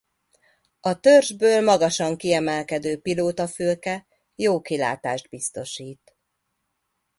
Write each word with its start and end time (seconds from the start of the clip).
A 0.79 0.99
törzsből 0.99 1.61
magasan 1.61 2.17
kiemelkedő 2.17 3.01
pilótafülke 3.01 4.07
jó 4.35 4.61
kilátást 4.61 5.29
biztosít. 5.29 6.15